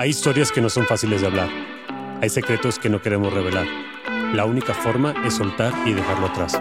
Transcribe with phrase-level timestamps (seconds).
[0.00, 1.50] Hay historias que no son fáciles de hablar.
[2.22, 3.66] Hay secretos que no queremos revelar.
[4.32, 6.58] La única forma es soltar y dejarlo atrás.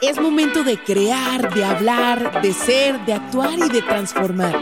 [0.00, 4.54] Es momento de crear, de hablar, de ser, de actuar y de transformar.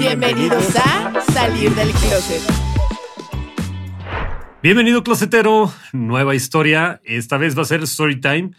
[0.00, 2.42] Bienvenidos a Salir del Closet.
[4.60, 5.72] Bienvenido, closetero.
[5.92, 7.00] Nueva historia.
[7.04, 8.50] Esta vez va a ser story time.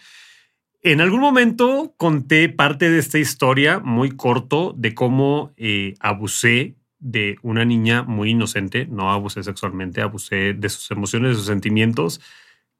[0.81, 7.37] En algún momento conté parte de esta historia muy corto de cómo eh, abusé de
[7.41, 8.85] una niña muy inocente.
[8.85, 12.21] No abusé sexualmente, abusé de sus emociones, de sus sentimientos,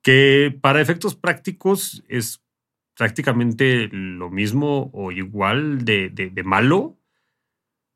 [0.02, 2.42] que para efectos prácticos es
[2.96, 6.98] prácticamente lo mismo o igual de, de, malo,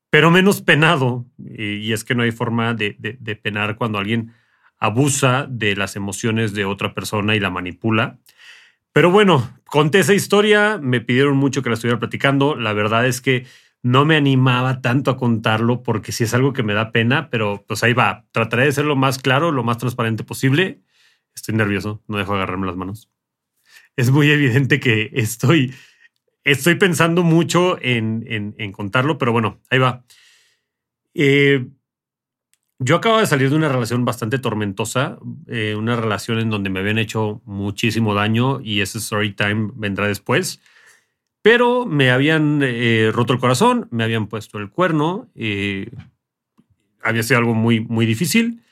[0.10, 1.26] pero menos penado.
[1.38, 4.32] Y es que no hay forma de, de penar cuando alguien
[4.78, 8.20] abusa de las emociones de otra persona y la manipula.
[8.94, 12.56] Pero bueno, conté esa historia, me pidieron mucho que la estuviera platicando.
[12.56, 13.46] La verdad es que
[13.84, 17.66] no me animaba tanto a contarlo porque sí es algo que me da pena, pero
[17.68, 18.26] pues ahí va.
[18.32, 20.82] Trataré de ser lo más claro, lo más transparente posible.
[21.36, 23.12] Estoy nervioso, no dejo agarrarme las manos.
[23.98, 25.76] Es muy evidente que estoy,
[26.46, 30.06] estoy pensando mucho en, en, contarlo, pero bueno, ahí va.
[31.14, 31.68] Eh,
[32.80, 35.18] yo acabo de salir de una relación bastante tormentosa,
[35.48, 40.08] eh, una relación en donde me habían hecho muchísimo daño y ese story time vendrá
[40.08, 40.62] después.
[41.44, 45.92] Pero me habían eh, roto el corazón, me habían puesto el cuerno, eh,
[47.02, 48.64] había sido algo muy, muy difícil.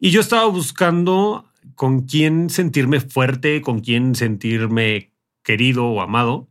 [0.00, 5.12] Y yo estaba buscando con quién sentirme fuerte, con quién sentirme
[5.44, 6.48] querido o amado.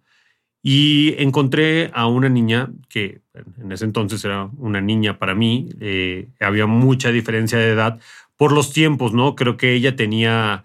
[0.64, 3.22] Y encontré a una niña que
[3.62, 8.00] en ese entonces era una niña para mí, eh, había mucha diferencia de edad
[8.38, 9.36] por los tiempos, ¿no?
[9.36, 10.64] Creo que ella tenía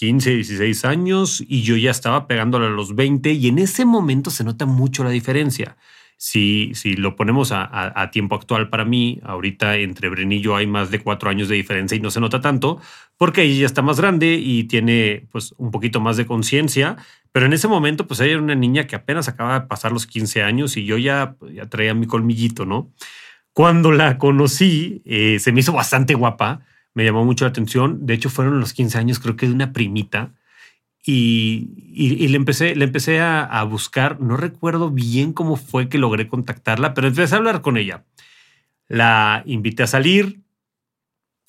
[0.00, 4.30] 15, 16 años y yo ya estaba pegándole a los 20 y en ese momento
[4.30, 5.76] se nota mucho la diferencia.
[6.16, 10.66] Si, si lo ponemos a, tiempo actual para mí, ahorita entre Bren y yo hay
[10.66, 12.80] más de cuatro años de diferencia y no se nota tanto,
[13.18, 16.96] porque ella ya está más grande y tiene pues un poquito más de conciencia,
[17.30, 20.06] pero en ese momento pues ella era una niña que apenas acaba de pasar los
[20.06, 22.90] 15 años y yo ya, ya traía mi colmillito, ¿no?
[23.52, 26.62] Cuando la conocí, eh, se me hizo bastante guapa,
[26.94, 29.72] me llamó mucho la atención, de hecho fueron los 15 años creo que de una
[29.72, 30.34] primita,
[31.02, 34.20] y, le empecé, le empecé a, buscar.
[34.20, 38.04] No recuerdo bien cómo fue que logré contactarla, pero empecé a hablar con ella.
[38.88, 40.40] La invité a salir.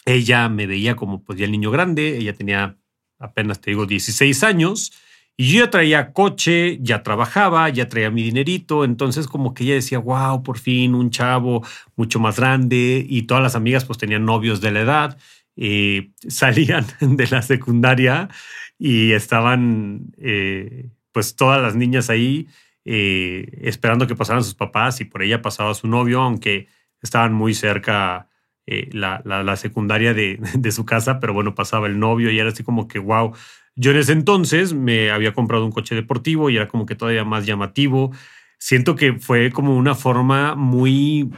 [0.05, 2.17] Ella me veía como pues ya el niño grande.
[2.17, 2.77] Ella tenía
[3.19, 4.93] apenas, te digo, 16 años.
[5.37, 8.85] Y yo ya traía coche, ya trabajaba, ya traía mi dinerito.
[8.85, 11.65] Entonces como que ella decía, wow, por fin un chavo
[11.95, 13.05] mucho más grande.
[13.07, 15.17] Y todas las amigas pues tenían novios de la edad.
[15.55, 18.29] Eh, salían de la secundaria
[18.77, 22.47] y estaban eh, pues todas las niñas ahí
[22.85, 26.67] eh, esperando que pasaran sus papás y por ella pasaba su novio, aunque
[27.01, 28.27] estaban muy cerca
[28.67, 32.49] eh, la, la, secundaria de, de, su casa, pero bueno, pasaba el novio y era
[32.49, 33.33] así como que, wow,
[33.75, 37.23] yo en ese entonces me había comprado un coche deportivo y era como que todavía
[37.23, 38.11] más llamativo.
[38.57, 41.31] Siento que fue como una forma muy,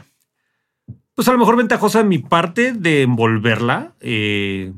[1.14, 3.94] pues a lo mejor ventajosa de mi parte de envolverla.
[4.00, 4.72] Eh,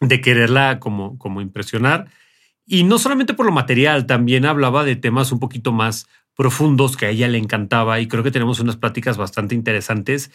[0.00, 2.08] de quererla como, como impresionar.
[2.66, 7.06] Y no solamente por lo material, también hablaba de temas un poquito más profundos que
[7.06, 10.30] a ella le encantaba y creo que tenemos unas pláticas bastante interesantes.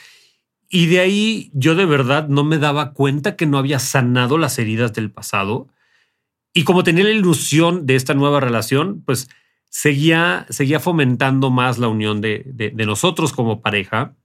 [0.73, 4.57] Y de ahí yo de verdad no me daba cuenta que no había sanado las
[4.57, 5.67] heridas del pasado.
[6.53, 9.29] Y como tenía la ilusión de esta nueva relación, pues
[9.67, 14.15] seguía, seguía fomentando más la unión de, de, nosotros como pareja.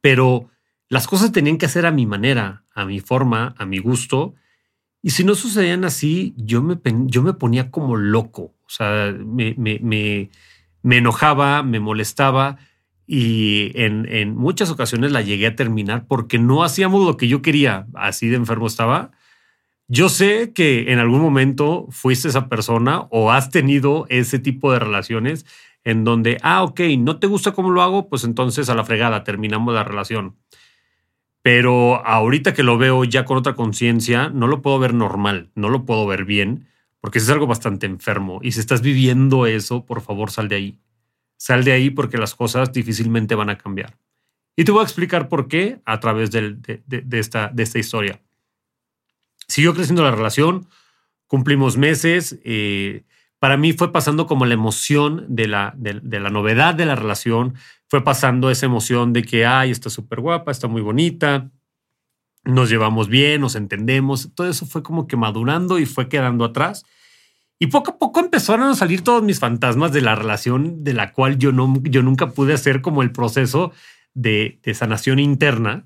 [0.00, 0.48] Pero
[0.88, 4.36] las cosas tenían que hacer a mi manera, a mi forma, a mi gusto.
[5.02, 8.54] Y si no sucedían así, yo me, yo me ponía como loco.
[8.64, 10.30] O sea, me, me, me,
[10.82, 12.58] me enojaba, me molestaba
[13.06, 17.42] y en, en, muchas ocasiones la llegué a terminar porque no hacíamos lo que yo
[17.42, 17.86] quería.
[17.94, 19.12] Así de enfermo estaba.
[19.88, 24.80] Yo sé que en algún momento fuiste esa persona o has tenido ese tipo de
[24.80, 25.46] relaciones
[25.84, 29.22] en donde, ah, ok, no te gusta cómo lo hago, pues entonces a la fregada
[29.22, 30.34] terminamos la relación
[31.46, 35.68] pero ahorita que lo veo ya con otra conciencia, no lo puedo ver normal, no
[35.68, 36.66] lo puedo ver bien,
[37.00, 38.40] porque es algo bastante enfermo.
[38.42, 40.80] Y si estás viviendo eso, por favor, sal de ahí.
[41.36, 43.96] Sal de ahí porque las cosas difícilmente van a cambiar.
[44.56, 46.58] Y te voy a explicar por qué a través de,
[47.12, 48.22] esta, de esta historia.
[49.48, 50.66] Siguió creciendo la relación,
[51.26, 52.38] cumplimos meses.
[52.42, 53.04] Eh,
[53.38, 57.54] para mí fue pasando como la emoción de la, de, la novedad de la relación,
[57.88, 61.50] fue pasando esa emoción de que, ay, está súper guapa, está muy bonita,
[62.44, 64.34] nos llevamos bien, nos entendemos.
[64.34, 66.84] Todo eso fue como que madurando y fue quedando atrás.
[67.58, 71.12] Y poco a poco empezaron a salir todos mis fantasmas de la relación de la
[71.12, 73.72] cual yo, no, yo nunca pude hacer como el proceso
[74.12, 75.84] de, sanación interna.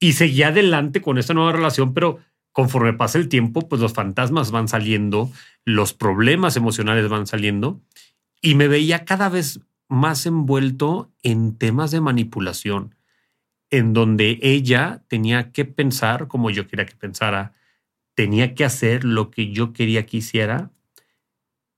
[0.00, 2.20] Y seguí adelante con esta nueva relación, pero
[2.52, 5.30] conforme pasa el tiempo, pues los fantasmas van saliendo,
[5.64, 7.82] los problemas emocionales van saliendo.
[8.40, 12.94] Y me veía cada vez más envuelto en temas de manipulación,
[13.70, 17.52] en donde ella tenía que pensar como yo quería que pensara,
[18.14, 20.70] tenía que hacer lo que yo quería que hiciera,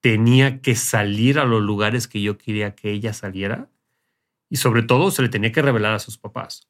[0.00, 3.68] tenía que salir a los lugares que yo quería que ella saliera
[4.48, 6.68] y sobre todo se le tenía que revelar a sus papás.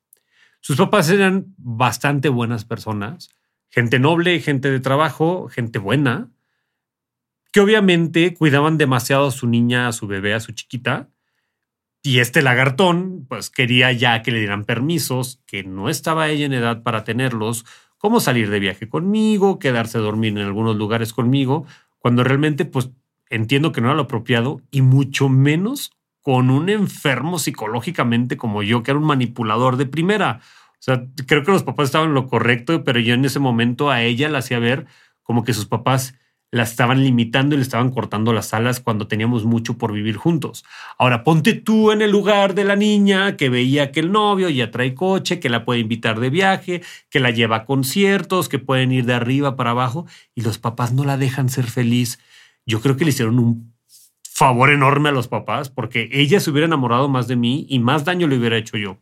[0.61, 3.31] Sus papás eran bastante buenas personas,
[3.71, 6.31] gente noble, gente de trabajo, gente buena,
[7.53, 11.09] que obviamente cuidaban demasiado a su niña, a su bebé, a su chiquita.
[12.03, 16.53] Y este lagartón, pues quería ya que le dieran permisos, que no estaba ella en
[16.53, 17.65] edad para tenerlos,
[17.99, 21.67] como salir de viaje conmigo, quedarse a dormir en algunos lugares conmigo,
[21.99, 22.91] cuando realmente, pues
[23.31, 28.83] entiendo que no era lo apropiado y mucho menos con un enfermo psicológicamente como yo,
[28.83, 30.41] que era un manipulador de primera.
[30.73, 33.91] O sea, creo que los papás estaban en lo correcto, pero yo en ese momento
[33.91, 34.87] a ella la hacía ver
[35.23, 36.15] como que sus papás
[36.53, 40.65] la estaban limitando y le estaban cortando las alas cuando teníamos mucho por vivir juntos.
[40.99, 44.71] Ahora, ponte tú en el lugar de la niña que veía que el novio ya
[44.71, 48.91] trae coche, que la puede invitar de viaje, que la lleva a conciertos, que pueden
[48.91, 52.19] ir de arriba para abajo y los papás no la dejan ser feliz.
[52.67, 53.75] Yo creo que le hicieron un
[54.23, 58.05] favor enorme a los papás porque ella se hubiera enamorado más de mí y más
[58.05, 58.99] daño le hubiera hecho yo.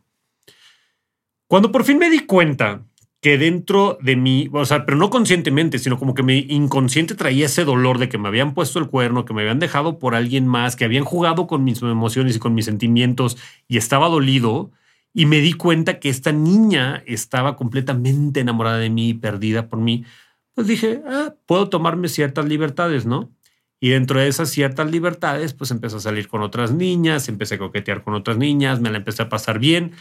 [1.47, 2.85] Cuando por fin me di cuenta
[3.21, 7.47] que dentro de mí, o sea, pero no conscientemente, sino como que mi inconsciente traía
[7.47, 10.47] ese dolor de que me habían puesto el cuerno, que me habían dejado por alguien
[10.47, 14.71] más, que habían jugado con mis emociones y con mis sentimientos y estaba dolido,
[15.13, 19.79] y me di cuenta que esta niña estaba completamente enamorada de mí y perdida por
[19.79, 20.05] mí,
[20.53, 23.31] pues dije, ah, puedo tomarme ciertas libertades, ¿no?
[23.79, 27.59] Y dentro de esas ciertas libertades, pues empecé a salir con otras niñas, empecé a
[27.59, 29.93] coquetear con otras niñas, me la empecé a pasar bien.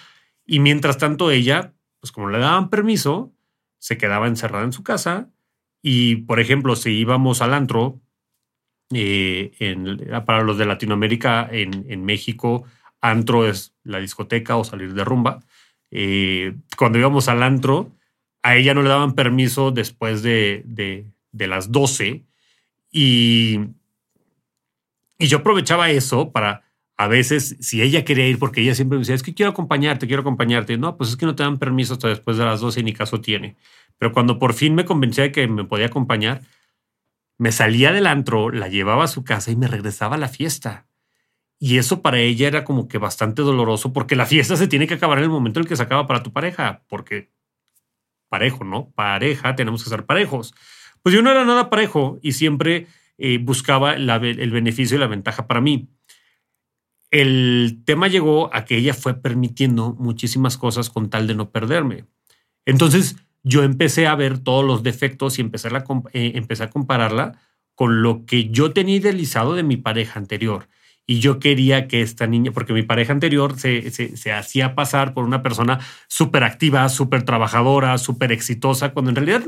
[0.45, 3.33] Y mientras tanto ella, pues como le daban permiso,
[3.79, 5.31] se quedaba encerrada en su casa.
[5.81, 8.01] Y, por ejemplo, si íbamos al antro,
[8.93, 9.53] eh,
[10.27, 12.65] para los de Latinoamérica, en, México,
[13.01, 15.41] antro es la discoteca o salir de rumba.
[15.93, 17.93] Eh, cuando íbamos al antro,
[18.43, 22.25] a ella no le daban permiso después de, de, de las 12
[22.91, 23.61] y,
[25.19, 26.65] y yo aprovechaba eso para
[27.01, 30.09] a veces, si ella quería ir, porque ella siempre me decía, es que quiero acompañarte,
[30.09, 30.77] quiero acompañarte.
[30.79, 32.93] No, pues es que no te dan permiso hasta después de las 12 y ni
[32.93, 33.57] caso tiene.
[33.99, 36.43] Pero cuando por fin me convencía de que me podía acompañar,
[37.39, 40.89] me salía del antro, la llevaba a su casa y me regresaba a la fiesta.
[41.61, 44.95] Y eso para ella era como que bastante doloroso porque la fiesta se tiene que
[44.95, 47.31] acabar en el momento en el que se acaba para tu pareja, porque
[48.29, 48.91] parejo, ¿no?
[48.91, 50.53] Pareja, tenemos que ser parejos.
[51.03, 52.87] Pues yo no era nada parejo y siempre
[53.19, 55.89] eh, buscaba el beneficio y la ventaja para mí.
[57.11, 62.05] El tema llegó a que ella fue permitiendo muchísimas cosas con tal de no perderme.
[62.67, 67.39] Entonces yo empecé a ver todos los defectos y empecé a, eh, a compararla
[67.75, 70.69] con lo que yo tenía idealizado de mi pareja anterior.
[71.07, 75.15] Y yo quería que esta niña, porque mi pareja anterior se, se, se hacía pasar
[75.15, 79.47] por una persona súper activa, súper trabajadora, súper exitosa, cuando en realidad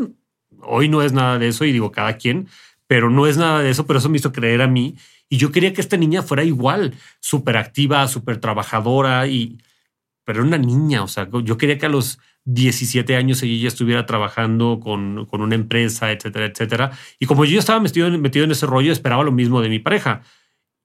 [0.70, 2.48] Hoy no es nada de eso y digo cada quien,
[2.86, 4.96] pero no es nada de eso, pero eso me hizo creer a mí.
[5.28, 9.58] Y yo quería que esta niña fuera igual, súper activa, súper trabajadora, y,
[10.24, 14.06] pero era una niña, o sea, yo quería que a los 17 años ella estuviera
[14.06, 16.90] trabajando con, con una empresa, etcétera, etcétera.
[17.18, 20.22] Y como yo estaba metido, metido en ese rollo, esperaba lo mismo de mi pareja.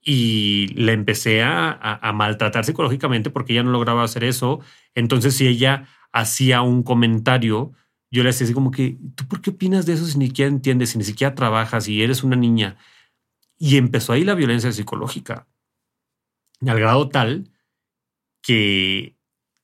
[0.01, 4.59] Y le empecé a, a, a maltratar psicológicamente porque ella no lograba hacer eso.
[4.93, 7.73] Entonces, si ella hacía un comentario,
[8.11, 10.49] yo le decía así como que, ¿tú por qué opinas de eso si ni siquiera
[10.49, 12.77] entiendes, si ni siquiera trabajas, y eres una niña?
[13.57, 15.47] Y empezó ahí la violencia psicológica,
[16.65, 17.51] al grado tal
[18.41, 19.17] que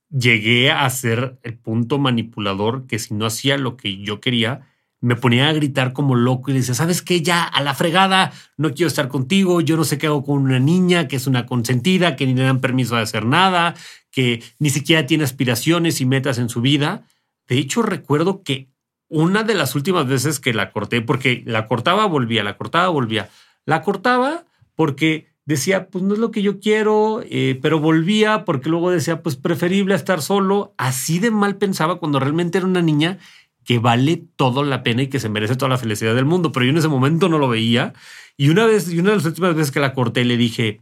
[0.10, 4.68] llegué a ser el punto manipulador que si no hacía lo que yo quería,
[5.02, 7.22] me ponía a gritar como loco y le decía, ¿sabes qué?
[7.22, 10.60] Ya a la fregada, no quiero estar contigo, yo no sé qué hago con una
[10.60, 13.74] niña que es una consentida, que ni le dan permiso de hacer nada,
[14.12, 17.08] que ni siquiera tiene aspiraciones y metas en su vida.
[17.52, 18.70] De hecho, recuerdo que
[19.10, 23.30] una de las últimas veces que la corté, porque la cortaba, volvía, la cortaba, volvía.
[23.66, 28.70] La cortaba porque decía, pues no es lo que yo quiero, eh, pero volvía porque
[28.70, 30.74] luego decía, pues preferible estar solo.
[30.78, 33.18] Así de mal pensaba cuando realmente era una niña
[33.66, 36.54] que vale todo la pena y que se merece toda la felicidad del mundo.
[36.54, 37.92] Pero yo en ese momento no lo veía.
[38.38, 40.80] Y una vez, una de las últimas veces que la corté, le dije,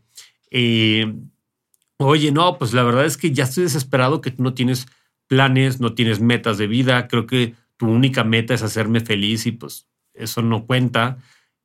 [0.52, 1.16] eh,
[1.98, 4.86] oye, no, pues la verdad es que ya estoy desesperado que tú no tienes
[5.30, 7.08] planes, no tienes metas de vida.
[7.08, 11.20] Creo que tu única meta es hacerme feliz y pues eso no cuenta.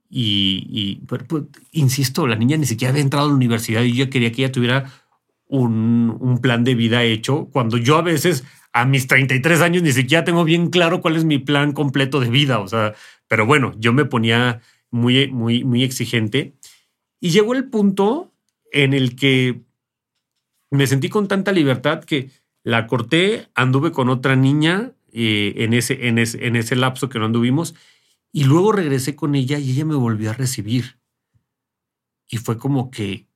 [0.09, 1.25] Y, pues,
[1.73, 4.53] insisto, la niña ni siquiera había entrado a la universidad y yo quería que ella
[4.53, 4.93] tuviera
[5.49, 9.93] un, un, plan de vida hecho, cuando yo a veces a mis 33 años ni
[9.93, 12.61] siquiera tengo bien claro cuál es mi plan completo de vida.
[12.61, 12.95] O sea,
[13.27, 16.55] pero bueno, yo me ponía muy, muy, muy exigente.
[17.21, 18.33] Y llegó el punto
[18.71, 19.63] en el que
[20.71, 22.31] me sentí con tanta libertad que
[22.65, 27.27] la corté, anduve con otra niña eh, en, ese, en, en ese lapso que no
[27.27, 27.75] anduvimos
[28.33, 30.99] y luego regresé con ella y ella me volvió a recibir.
[32.27, 33.29] Y fue como que,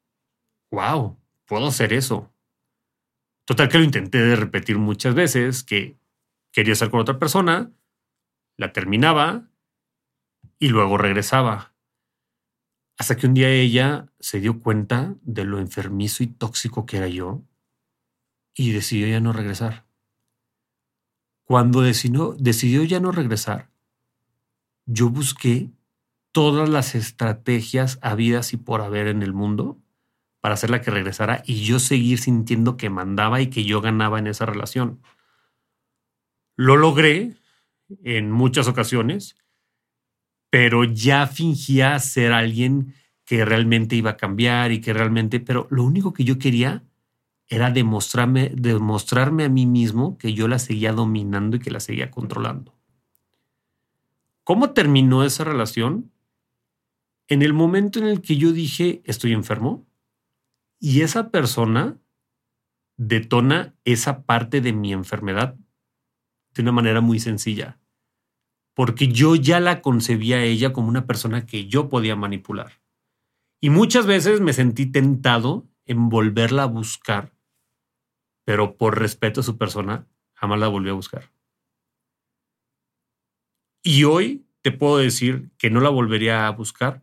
[0.73, 2.33] wow, puedo hacer eso.
[3.45, 5.99] Total que lo intenté de repetir muchas veces, que
[6.51, 7.71] quería estar con otra persona,
[8.57, 9.49] la terminaba
[10.59, 11.75] y luego regresaba.
[12.99, 17.09] Hasta que un día ella se dio cuenta de lo enfermizo y tóxico que era
[17.09, 17.45] yo
[18.59, 19.87] y decidió ya no regresar.
[21.45, 23.71] Cuando decidió, decidió ya no regresar,
[24.85, 25.71] yo busqué
[26.33, 29.79] todas las estrategias habidas y por haber en el mundo
[30.41, 34.27] para hacerla que regresara y yo seguir sintiendo que mandaba y que yo ganaba en
[34.27, 35.01] esa relación.
[36.57, 37.37] Lo logré
[38.03, 39.37] en muchas ocasiones,
[40.51, 45.85] pero ya fingía ser alguien que realmente iba a cambiar y que realmente, pero lo
[45.85, 46.88] único que yo quería
[47.49, 52.11] era demostrarme, demostrarme a mí mismo que yo la seguía dominando y que la seguía
[52.11, 52.75] controlando.
[54.45, 56.13] ¿Cómo terminó esa relación?
[57.27, 59.87] En el momento en el que yo dije estoy enfermo
[60.79, 61.99] y esa persona
[62.97, 65.57] detona esa parte de mi enfermedad
[66.55, 67.79] de una manera muy sencilla,
[68.75, 72.81] porque yo ya la concebía a ella como una persona que yo podía manipular.
[73.61, 77.33] Y muchas veces me sentí tentado en volverla a buscar,
[78.49, 81.31] pero por respeto a su persona, jamás la volví a buscar.
[83.83, 87.03] Y hoy te puedo decir que no la volvería a buscar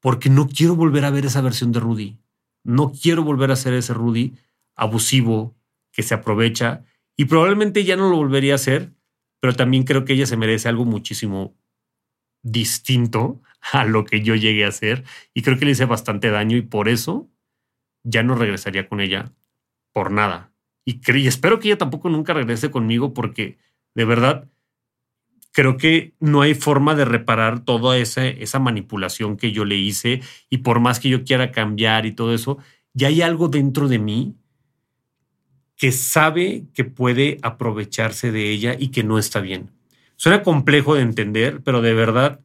[0.00, 2.18] porque no quiero volver a ver esa versión de Rudy.
[2.64, 4.32] No quiero volver a ser ese Rudy
[4.74, 5.54] abusivo
[5.92, 6.86] que se aprovecha
[7.18, 8.94] y probablemente ya no lo volvería a hacer,
[9.40, 11.54] pero también creo que ella se merece algo muchísimo
[12.42, 16.56] distinto a lo que yo llegué a hacer y creo que le hice bastante daño
[16.56, 17.28] y por eso
[18.04, 19.34] ya no regresaría con ella
[19.92, 20.51] por nada.
[20.84, 23.58] Y, y espero que ella tampoco nunca regrese conmigo porque
[23.94, 24.48] de verdad
[25.52, 30.22] creo que no hay forma de reparar toda esa, esa manipulación que yo le hice
[30.48, 32.58] y por más que yo quiera cambiar y todo eso,
[32.94, 34.34] ya hay algo dentro de mí
[35.76, 39.70] que sabe que puede aprovecharse de ella y que no está bien.
[40.16, 42.40] Suena complejo de entender, pero de verdad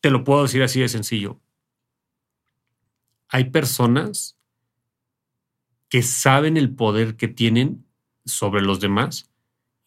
[0.00, 1.40] te lo puedo decir así de sencillo.
[3.28, 4.35] Hay personas
[5.96, 7.86] que saben el poder que tienen
[8.26, 9.32] sobre los demás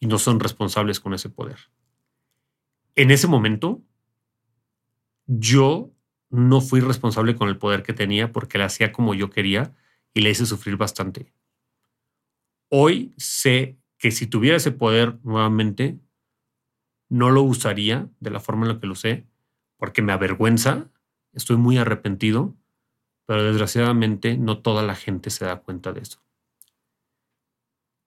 [0.00, 1.58] y no son responsables con ese poder
[3.00, 3.82] en ese momento,
[5.26, 5.90] yo
[6.28, 9.74] no fui responsable con el poder que tenía porque la hacía como yo quería
[10.12, 11.32] y le hice sufrir bastante.
[12.68, 15.98] Hoy sé que si tuviera ese poder nuevamente,
[17.08, 19.26] no lo usaría de la forma en la que lo usé
[19.78, 20.90] porque me avergüenza,
[21.32, 22.54] estoy muy arrepentido,
[23.30, 26.20] pero desgraciadamente no toda la gente se da cuenta de eso.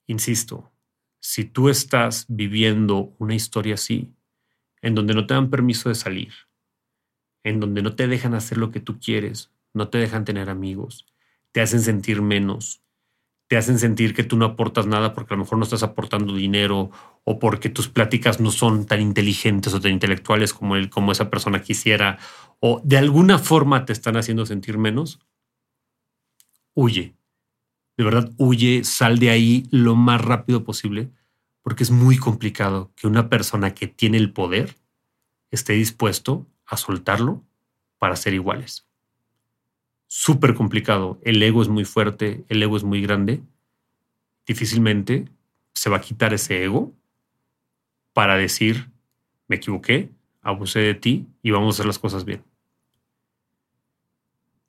[0.05, 0.73] Insisto,
[1.21, 4.13] si tú estás viviendo una historia así,
[4.81, 6.33] en donde no te dan permiso de salir,
[7.45, 11.05] en donde no te dejan hacer lo que tú quieres, no te dejan tener amigos,
[11.53, 12.82] te hacen sentir menos,
[13.53, 16.33] te hacen sentir que tú no aportas nada porque a lo mejor no estás aportando
[16.33, 16.89] dinero
[17.23, 21.29] o porque tus pláticas no son tan inteligentes o tan intelectuales como, él, como esa
[21.29, 22.17] persona quisiera
[22.59, 25.19] o de alguna forma te están haciendo sentir menos,
[26.73, 27.15] huye.
[27.95, 31.11] De verdad, huye, sal de ahí lo más rápido posible
[31.61, 34.77] porque es muy complicado que una persona que tiene el poder
[35.51, 37.43] esté dispuesto a soltarlo
[37.99, 38.87] para ser iguales.
[40.15, 41.19] Súper complicado.
[41.23, 43.41] El ego es muy fuerte, el ego es muy grande.
[44.45, 45.27] Difícilmente
[45.73, 46.93] se va a quitar ese ego
[48.13, 48.91] para decir,
[49.47, 50.11] me equivoqué,
[50.43, 52.43] abusé de ti y vamos a hacer las cosas bien.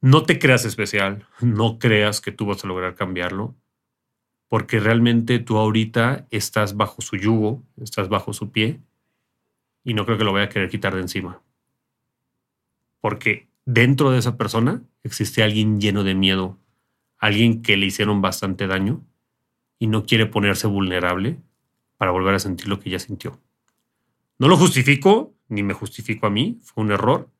[0.00, 3.54] No te creas especial, no creas que tú vas a lograr cambiarlo
[4.48, 8.80] porque realmente tú ahorita estás bajo su yugo, estás bajo su pie,
[9.84, 11.42] y no creo que lo vaya a querer quitar de encima.
[13.02, 16.58] Porque dentro de esa persona existe alguien lleno de miedo,
[17.18, 19.04] alguien que le hicieron bastante daño
[19.78, 21.38] y no quiere ponerse vulnerable
[21.96, 23.40] para volver a sentir lo que ya sintió.
[24.38, 27.30] No lo justifico, ni me justifico a mí, fue un error,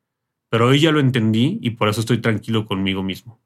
[0.49, 3.41] pero hoy ya lo entendí y por eso estoy tranquilo conmigo mismo.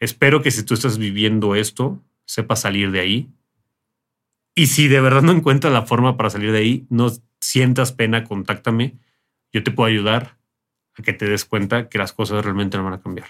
[0.00, 3.30] Espero que si tú estás viviendo esto, sepas salir de ahí.
[4.54, 8.24] Y si de verdad no encuentras la forma para salir de ahí, no sientas pena,
[8.24, 8.98] contáctame.
[9.52, 10.37] Yo te puedo ayudar
[10.98, 13.28] a que te des cuenta que las cosas realmente no van a cambiar.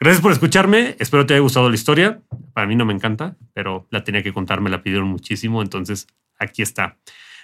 [0.00, 0.96] Gracias por escucharme.
[0.98, 2.22] Espero te haya gustado la historia.
[2.54, 5.62] Para mí no me encanta, pero la tenía que contar, me la pidieron muchísimo.
[5.62, 6.08] Entonces,
[6.38, 6.96] aquí está.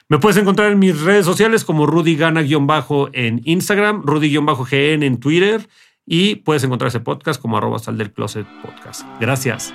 [0.09, 5.69] Me puedes encontrar en mis redes sociales como Rudy Gana-bajo en Instagram, Rudy-GN en Twitter
[6.07, 9.03] y puedes encontrar ese podcast como arroba sal closet podcast.
[9.21, 9.75] Gracias.